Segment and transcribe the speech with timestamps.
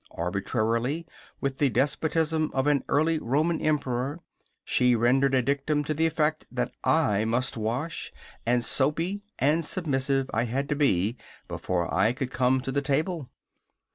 [0.17, 1.05] Arbitrarily,
[1.41, 4.19] with the despotism of an early Roman Emperor,
[4.63, 8.11] she rendered a dictum to the effect that I must wash,
[8.43, 11.17] and soapy and submissive I had to be
[11.47, 13.29] before I could come to the table.